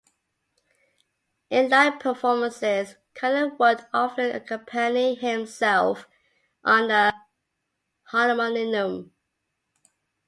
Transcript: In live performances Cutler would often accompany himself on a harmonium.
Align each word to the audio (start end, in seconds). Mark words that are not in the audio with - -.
In 1.51 1.69
live 1.69 1.99
performances 1.99 2.95
Cutler 3.13 3.49
would 3.59 3.85
often 3.93 4.35
accompany 4.35 5.13
himself 5.13 6.07
on 6.63 6.89
a 6.89 7.13
harmonium. 8.05 9.13